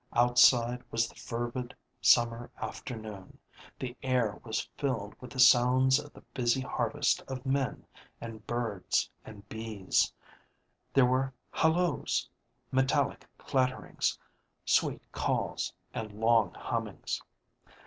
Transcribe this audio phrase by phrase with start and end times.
[0.13, 3.37] Outside was the fervid sunnier afternoon;
[3.77, 7.85] the air was filled with the sounds of the busy harvest of men
[8.19, 10.11] and birds and bees;
[10.91, 12.27] there were halloos,
[12.71, 13.99] metallic clattering,
[14.65, 17.21] sweet calls, and long hummings.